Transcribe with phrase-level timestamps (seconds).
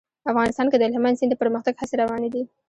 [0.31, 2.43] افغانستان کې د هلمند سیند د پرمختګ هڅې روانې دي.